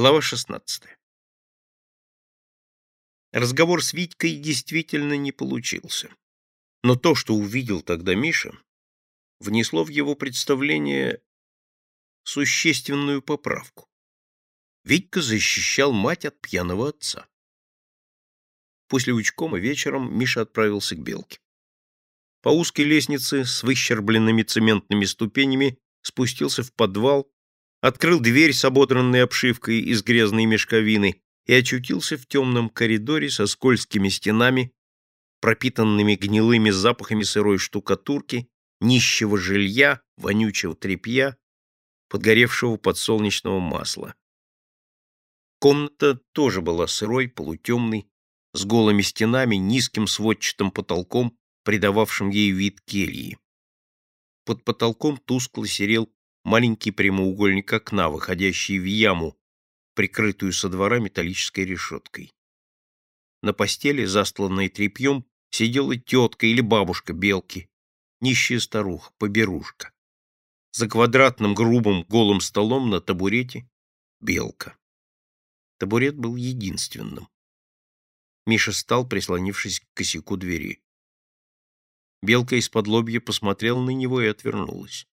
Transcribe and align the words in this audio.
Глава 0.00 0.22
16. 0.22 0.84
Разговор 3.32 3.82
с 3.82 3.92
Витькой 3.92 4.36
действительно 4.36 5.14
не 5.14 5.32
получился. 5.32 6.08
Но 6.84 6.94
то, 6.94 7.16
что 7.16 7.34
увидел 7.34 7.82
тогда 7.82 8.14
Миша, 8.14 8.52
внесло 9.40 9.82
в 9.82 9.88
его 9.88 10.14
представление 10.14 11.20
существенную 12.22 13.22
поправку. 13.22 13.88
Витька 14.84 15.20
защищал 15.20 15.90
мать 15.90 16.24
от 16.24 16.40
пьяного 16.40 16.90
отца. 16.90 17.26
После 18.86 19.12
учкома 19.12 19.58
вечером 19.58 20.16
Миша 20.16 20.42
отправился 20.42 20.94
к 20.94 21.02
Белке. 21.02 21.40
По 22.40 22.50
узкой 22.50 22.84
лестнице 22.84 23.44
с 23.44 23.64
выщербленными 23.64 24.44
цементными 24.44 25.06
ступенями 25.06 25.76
спустился 26.02 26.62
в 26.62 26.72
подвал, 26.72 27.28
открыл 27.80 28.20
дверь 28.20 28.52
с 28.52 28.64
ободранной 28.64 29.22
обшивкой 29.22 29.80
из 29.80 30.02
грязной 30.02 30.46
мешковины 30.46 31.22
и 31.46 31.54
очутился 31.54 32.16
в 32.16 32.26
темном 32.26 32.68
коридоре 32.68 33.30
со 33.30 33.46
скользкими 33.46 34.08
стенами, 34.08 34.72
пропитанными 35.40 36.14
гнилыми 36.14 36.70
запахами 36.70 37.22
сырой 37.22 37.58
штукатурки, 37.58 38.50
нищего 38.80 39.38
жилья, 39.38 40.02
вонючего 40.16 40.74
тряпья, 40.74 41.36
подгоревшего 42.08 42.76
подсолнечного 42.76 43.60
масла. 43.60 44.14
Комната 45.60 46.20
тоже 46.32 46.60
была 46.62 46.86
сырой, 46.86 47.28
полутемной, 47.28 48.08
с 48.52 48.64
голыми 48.64 49.02
стенами, 49.02 49.56
низким 49.56 50.06
сводчатым 50.06 50.70
потолком, 50.70 51.36
придававшим 51.64 52.30
ей 52.30 52.50
вид 52.50 52.80
кельи. 52.80 53.38
Под 54.44 54.64
потолком 54.64 55.18
тускло 55.18 55.66
серел 55.66 56.10
маленький 56.44 56.90
прямоугольник 56.90 57.72
окна, 57.72 58.08
выходящий 58.08 58.78
в 58.78 58.84
яму, 58.84 59.38
прикрытую 59.94 60.52
со 60.52 60.68
двора 60.68 60.98
металлической 60.98 61.64
решеткой. 61.64 62.32
На 63.42 63.52
постели, 63.52 64.04
застланной 64.04 64.68
тряпьем, 64.68 65.24
сидела 65.50 65.96
тетка 65.96 66.46
или 66.46 66.60
бабушка 66.60 67.12
белки, 67.12 67.68
нищая 68.20 68.60
старуха, 68.60 69.12
поберушка. 69.18 69.92
За 70.72 70.88
квадратным 70.88 71.54
грубым 71.54 72.02
голым 72.04 72.40
столом 72.40 72.90
на 72.90 73.00
табурете 73.00 73.68
белка. 74.20 74.76
Табурет 75.78 76.16
был 76.16 76.36
единственным. 76.36 77.28
Миша 78.46 78.72
стал, 78.72 79.06
прислонившись 79.06 79.80
к 79.80 79.84
косяку 79.94 80.36
двери. 80.36 80.82
Белка 82.22 82.56
из-под 82.56 82.86
лобья 82.88 83.20
посмотрела 83.20 83.80
на 83.80 83.90
него 83.90 84.20
и 84.20 84.26
отвернулась. 84.26 85.06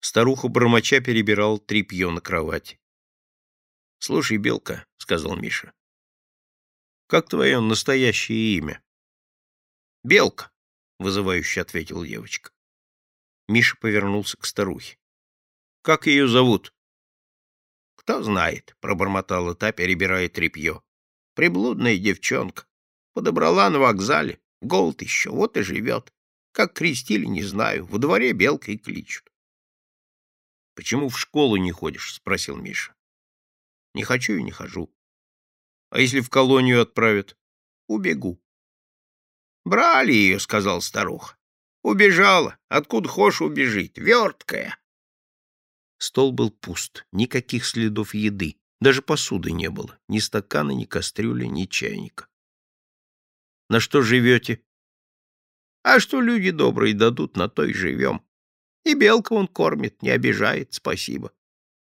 Старуха 0.00 0.48
бормоча 0.48 1.00
перебирал 1.00 1.58
тряпье 1.58 2.10
на 2.10 2.20
кровати.— 2.20 2.78
Слушай, 3.98 4.36
Белка,— 4.36 4.86
сказал 4.98 5.36
Миша,— 5.36 5.72
как 7.08 7.28
твое 7.28 7.60
настоящее 7.60 8.56
имя?— 8.56 8.82
Белка,— 10.04 10.52
вызывающе 10.98 11.62
ответила 11.62 12.06
девочка. 12.06 12.52
Миша 13.48 13.76
повернулся 13.80 14.36
к 14.36 14.44
старухе.— 14.44 14.98
Как 15.82 16.06
ее 16.06 16.28
зовут?— 16.28 16.72
Кто 17.96 18.22
знает,— 18.22 18.76
пробормотала 18.80 19.56
та, 19.56 19.72
перебирая 19.72 20.28
тряпье.— 20.28 20.82
Приблудная 21.34 21.98
девчонка. 21.98 22.66
Подобрала 23.14 23.68
на 23.68 23.80
вокзале. 23.80 24.40
Голод 24.60 25.02
еще, 25.02 25.30
вот 25.30 25.56
и 25.56 25.62
живет. 25.62 26.12
Как 26.52 26.72
крестили, 26.72 27.24
не 27.24 27.42
знаю. 27.42 27.84
Во 27.86 27.98
дворе 27.98 28.32
белкой 28.32 28.78
кличут. 28.78 29.27
Почему 30.78 31.08
в 31.08 31.18
школу 31.18 31.56
не 31.56 31.72
ходишь? 31.72 32.14
спросил 32.14 32.56
Миша. 32.56 32.94
Не 33.94 34.04
хочу 34.04 34.34
и 34.34 34.44
не 34.44 34.52
хожу. 34.52 34.94
А 35.90 35.98
если 35.98 36.20
в 36.20 36.30
колонию 36.30 36.80
отправят? 36.80 37.36
Убегу. 37.88 38.40
Брали 39.64 40.12
ее, 40.12 40.38
сказал 40.38 40.80
старуха. 40.80 41.36
Убежала. 41.82 42.58
Откуда 42.68 43.08
хошь 43.08 43.40
убежит? 43.40 43.98
Верткая. 43.98 44.78
Стол 45.98 46.30
был 46.30 46.52
пуст, 46.52 47.06
никаких 47.10 47.66
следов 47.66 48.14
еды, 48.14 48.60
даже 48.80 49.02
посуды 49.02 49.50
не 49.50 49.70
было, 49.70 49.98
ни 50.06 50.20
стакана, 50.20 50.70
ни 50.70 50.84
кастрюли, 50.84 51.46
ни 51.46 51.64
чайника. 51.64 52.28
На 53.68 53.80
что 53.80 54.00
живете? 54.00 54.62
А 55.82 55.98
что 55.98 56.20
люди 56.20 56.52
добрые 56.52 56.94
дадут, 56.94 57.36
на 57.36 57.48
то 57.48 57.64
и 57.64 57.72
живем. 57.72 58.22
И 58.88 58.94
белка 58.94 59.34
он 59.34 59.48
кормит, 59.48 60.00
не 60.00 60.08
обижает, 60.08 60.72
спасибо. 60.72 61.30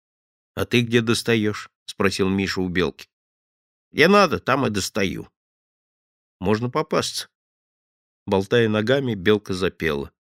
—А 0.54 0.66
ты 0.66 0.82
где 0.82 1.00
достаешь?— 1.00 1.70
спросил 1.86 2.28
Миша 2.28 2.60
у 2.60 2.68
белки.— 2.68 3.08
Где 3.90 4.06
надо, 4.06 4.38
там 4.38 4.66
и 4.66 4.70
достаю.— 4.70 5.26
Можно 6.40 6.68
попасться. 6.68 7.30
Болтая 8.26 8.68
ногами, 8.68 9.14
белка 9.14 9.54
запела. 9.54 10.12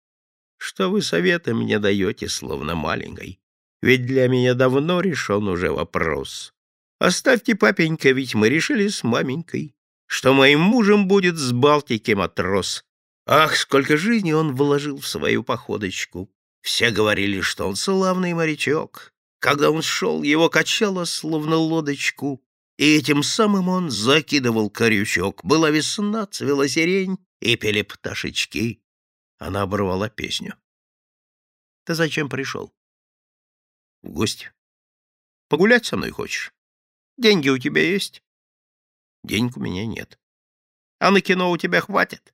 —Что 0.56 0.90
вы 0.90 1.02
советы 1.02 1.52
мне 1.52 1.78
даете, 1.78 2.30
словно 2.30 2.76
маленькой? 2.76 3.38
Ведь 3.82 4.06
для 4.06 4.26
меня 4.26 4.54
давно 4.54 5.02
решен 5.02 5.46
уже 5.48 5.70
вопрос. 5.70 6.54
Оставьте, 6.98 7.54
папенька, 7.56 8.10
ведь 8.12 8.34
мы 8.34 8.48
решили 8.48 8.88
с 8.88 9.04
маменькой, 9.04 9.76
что 10.06 10.32
моим 10.32 10.60
мужем 10.60 11.08
будет 11.08 11.36
с 11.36 11.52
Балтики 11.52 12.12
матрос. 12.12 12.86
Ах, 13.24 13.56
сколько 13.56 13.96
жизни 13.96 14.32
он 14.32 14.54
вложил 14.54 14.98
в 14.98 15.06
свою 15.06 15.44
походочку! 15.44 16.30
Все 16.60 16.90
говорили, 16.90 17.40
что 17.40 17.68
он 17.68 17.76
славный 17.76 18.34
морячок. 18.34 19.12
Когда 19.38 19.70
он 19.70 19.82
шел, 19.82 20.22
его 20.22 20.48
качало, 20.48 21.04
словно 21.04 21.56
лодочку, 21.56 22.42
и 22.78 22.96
этим 22.96 23.22
самым 23.22 23.68
он 23.68 23.90
закидывал 23.90 24.70
корючок. 24.70 25.44
Была 25.44 25.70
весна, 25.70 26.26
цвела 26.26 26.68
сирень, 26.68 27.18
и 27.40 27.56
пели 27.56 27.82
пташечки. 27.82 28.82
Она 29.38 29.62
оборвала 29.62 30.08
песню.— 30.08 30.56
Ты 31.84 31.94
зачем 31.94 32.28
пришел?— 32.28 32.72
В 34.02 34.10
гости.— 34.10 34.52
Погулять 35.48 35.86
со 35.86 35.96
мной 35.96 36.10
хочешь? 36.10 36.52
Деньги 37.18 37.48
у 37.48 37.58
тебя 37.58 37.82
есть?— 37.82 38.22
Денег 39.24 39.56
у 39.56 39.60
меня 39.60 39.84
нет.— 39.86 40.20
А 41.00 41.10
на 41.10 41.20
кино 41.20 41.50
у 41.50 41.56
тебя 41.56 41.80
хватит? 41.80 42.32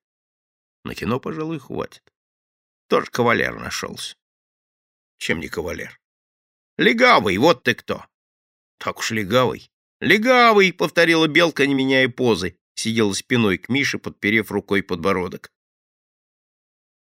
На 0.89 0.95
кино, 0.95 1.21
пожалуй, 1.21 1.59
хватит. 1.59 2.03
Тоже 2.87 3.11
кавалер 3.11 3.55
нашелся. 3.61 4.17
Чем 5.19 5.39
не 5.39 5.49
кавалер? 5.49 6.01
Легавый, 6.79 7.37
вот 7.37 7.63
ты 7.63 7.75
кто. 7.75 8.07
Так 8.79 9.01
уж 9.01 9.11
легавый. 9.11 9.71
Легавый, 10.01 10.73
повторила 10.73 11.29
белка, 11.29 11.67
не 11.67 11.75
меняя 11.75 12.09
позы, 12.09 12.59
сидела 12.75 13.13
спиной 13.13 13.59
к 13.59 13.69
Мише, 13.69 13.99
подперев 13.99 14.51
рукой 14.51 14.83
подбородок. 14.83 15.53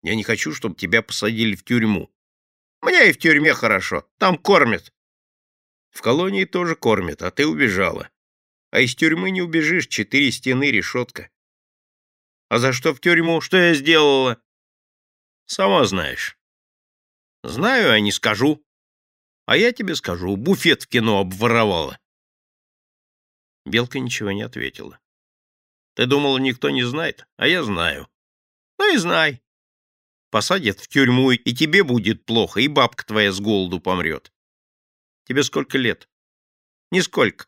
Я 0.05 0.15
не 0.15 0.23
хочу, 0.23 0.55
чтобы 0.55 0.77
тебя 0.77 1.03
посадили 1.03 1.57
в 1.57 1.65
тюрьму. 1.65 2.09
Мне 2.83 3.11
и 3.11 3.13
в 3.13 3.19
тюрьме 3.19 3.53
хорошо, 3.53 4.09
там 4.19 4.39
кормят. 4.39 4.95
В 5.91 6.03
колонии 6.03 6.45
тоже 6.45 6.77
кормят, 6.77 7.21
а 7.21 7.33
ты 7.33 7.49
убежала. 7.49 8.11
А 8.71 8.79
из 8.79 8.95
тюрьмы 8.95 9.33
не 9.33 9.43
убежишь, 9.43 9.89
четыре 9.89 10.31
стены, 10.31 10.71
решетка. 10.71 11.33
А 12.53 12.59
за 12.59 12.75
что 12.75 12.93
в 12.93 13.01
тюрьму? 13.01 13.41
Что 13.41 13.57
я 13.57 13.73
сделала? 13.73 14.39
Сама 15.47 15.87
знаешь. 15.87 16.37
Знаю, 17.43 17.91
а 17.91 17.99
не 17.99 18.13
скажу. 18.13 18.63
А 19.47 19.57
я 19.57 19.73
тебе 19.73 19.95
скажу, 19.95 20.37
буфет 20.37 20.83
в 20.83 20.87
кино 20.87 21.21
обворовала. 21.21 21.99
Белка 23.65 24.01
ничего 24.01 24.33
не 24.33 24.43
ответила. 24.43 25.01
Ты 25.95 26.05
думала, 26.05 26.37
никто 26.37 26.69
не 26.69 26.83
знает? 26.83 27.27
А 27.39 27.47
я 27.47 27.65
знаю. 27.65 28.07
Ну 28.79 28.95
и 28.95 28.99
знай. 28.99 29.43
Посадят 30.29 30.79
в 30.79 30.89
тюрьму, 30.89 31.31
и 31.31 31.55
тебе 31.55 31.83
будет 31.83 32.27
плохо, 32.27 32.61
и 32.61 32.69
бабка 32.69 33.07
твоя 33.07 33.33
с 33.33 33.41
голоду 33.41 33.81
помрет. 33.81 34.31
Тебе 35.25 35.43
сколько 35.43 35.79
лет? 35.79 36.07
Нисколько. 36.91 37.47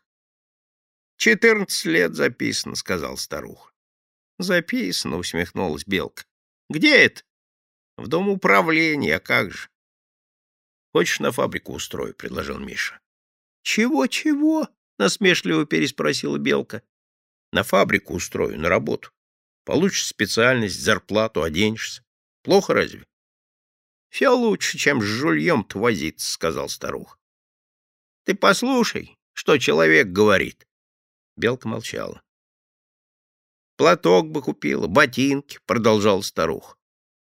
Четырнадцать 1.17 1.85
лет 1.85 2.15
записано, 2.15 2.73
сказал 2.73 3.17
старуха. 3.17 3.74
Записано, 4.37 5.17
усмехнулась 5.17 5.85
Белка. 5.85 6.25
Где 6.69 7.05
это? 7.05 7.23
В 7.97 8.07
дом 8.07 8.29
управления, 8.29 9.15
а 9.15 9.19
как 9.19 9.51
же? 9.51 9.69
Хочешь, 10.93 11.19
на 11.19 11.31
фабрику 11.31 11.73
устрою, 11.73 12.13
предложил 12.13 12.59
Миша. 12.59 12.99
Чего, 13.61 14.07
чего? 14.07 14.69
насмешливо 14.97 15.65
переспросила 15.65 16.37
Белка. 16.37 16.81
На 17.51 17.63
фабрику 17.63 18.13
устрою, 18.15 18.59
на 18.59 18.69
работу. 18.69 19.11
Получишь 19.63 20.07
специальность, 20.07 20.79
зарплату, 20.79 21.41
оденешься. 21.43 22.03
Плохо 22.43 22.73
разве? 22.73 23.05
Все 24.09 24.29
лучше, 24.29 24.77
чем 24.77 25.01
с 25.01 25.05
жульем-то 25.05 25.79
возиться, 25.79 26.31
сказал 26.31 26.69
старуха. 26.69 27.17
Ты 28.23 28.35
послушай, 28.35 29.17
что 29.33 29.57
человек 29.57 30.07
говорит. 30.07 30.65
Белка 31.35 31.67
молчала. 31.67 32.21
Платок 33.77 34.29
бы 34.29 34.41
купила, 34.41 34.87
ботинки,— 34.87 35.59
продолжал 35.65 36.23
старух. 36.23 36.77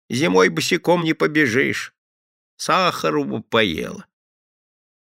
Зимой 0.09 0.49
босиком 0.49 1.05
не 1.05 1.15
побежишь. 1.15 1.95
Сахару 2.57 3.25
бы 3.25 3.43
поела. 3.43 4.07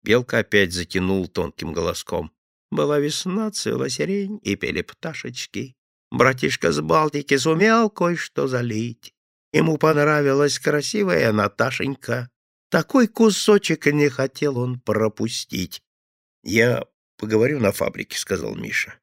Белка 0.04 0.40
опять 0.40 0.74
затянул 0.74 1.28
тонким 1.28 1.74
голоском. 1.74 2.32
Была 2.70 3.00
весна, 3.00 3.50
цвела 3.52 3.90
сирень, 3.90 4.40
и 4.44 4.56
пели 4.56 4.82
пташечки. 4.82 5.76
Братишка 6.12 6.72
с 6.72 6.80
Балтики 6.80 7.38
сумел 7.38 7.90
кое-что 7.90 8.48
залить. 8.48 9.14
Ему 9.52 9.78
понравилась 9.78 10.60
красивая 10.60 11.32
Наташенька. 11.32 12.30
Такой 12.70 13.08
кусочек 13.08 13.88
не 13.88 14.10
хотел 14.10 14.58
он 14.58 14.80
пропустить.— 14.80 15.82
Я 16.44 16.86
поговорю 17.18 17.60
на 17.60 17.72
фабрике,— 17.72 18.18
сказал 18.20 18.56
Миша. 18.56 19.00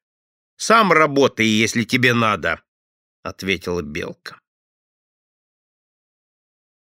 Сам 0.61 0.91
работай, 0.91 1.47
если 1.47 1.85
тебе 1.85 2.13
надо,— 2.13 2.61
ответила 3.23 3.81
Белка. 3.81 4.39